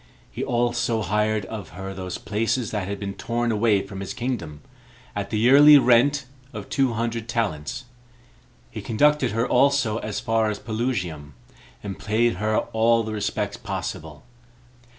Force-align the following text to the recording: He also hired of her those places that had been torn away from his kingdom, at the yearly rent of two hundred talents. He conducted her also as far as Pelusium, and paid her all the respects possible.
He 0.31 0.43
also 0.43 1.03
hired 1.03 1.45
of 1.45 1.69
her 1.77 1.93
those 1.93 2.17
places 2.17 2.71
that 2.71 2.87
had 2.87 2.99
been 2.99 3.13
torn 3.13 3.51
away 3.51 3.85
from 3.85 3.99
his 3.99 4.15
kingdom, 4.15 4.61
at 5.15 5.29
the 5.29 5.37
yearly 5.37 5.77
rent 5.77 6.25
of 6.53 6.69
two 6.69 6.93
hundred 6.93 7.29
talents. 7.29 7.85
He 8.71 8.81
conducted 8.81 9.29
her 9.33 9.47
also 9.47 9.99
as 9.99 10.19
far 10.19 10.49
as 10.49 10.57
Pelusium, 10.57 11.35
and 11.83 11.99
paid 11.99 12.37
her 12.37 12.57
all 12.73 13.03
the 13.03 13.13
respects 13.13 13.57
possible. 13.57 14.23